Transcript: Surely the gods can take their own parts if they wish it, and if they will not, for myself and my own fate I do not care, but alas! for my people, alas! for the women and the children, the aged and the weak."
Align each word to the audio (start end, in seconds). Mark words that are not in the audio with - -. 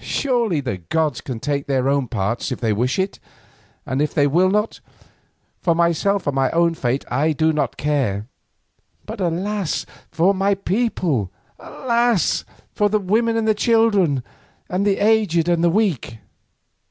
Surely 0.00 0.62
the 0.62 0.78
gods 0.78 1.20
can 1.20 1.38
take 1.38 1.66
their 1.66 1.90
own 1.90 2.08
parts 2.08 2.50
if 2.50 2.58
they 2.58 2.72
wish 2.72 2.98
it, 2.98 3.18
and 3.84 4.00
if 4.00 4.14
they 4.14 4.26
will 4.26 4.48
not, 4.50 4.80
for 5.60 5.74
myself 5.74 6.26
and 6.26 6.34
my 6.34 6.50
own 6.52 6.72
fate 6.72 7.04
I 7.10 7.32
do 7.32 7.52
not 7.52 7.76
care, 7.76 8.26
but 9.04 9.20
alas! 9.20 9.84
for 10.10 10.32
my 10.32 10.54
people, 10.54 11.30
alas! 11.58 12.46
for 12.72 12.88
the 12.88 12.98
women 12.98 13.36
and 13.36 13.46
the 13.46 13.52
children, 13.52 14.22
the 14.70 14.96
aged 15.04 15.50
and 15.50 15.62
the 15.62 15.68
weak." 15.68 16.16